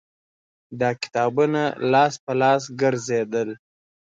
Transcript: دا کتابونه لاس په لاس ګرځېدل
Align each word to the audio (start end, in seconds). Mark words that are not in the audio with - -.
دا 0.79 0.89
کتابونه 1.01 1.63
لاس 1.91 2.13
په 2.23 2.33
لاس 2.41 2.63
ګرځېدل 2.81 3.49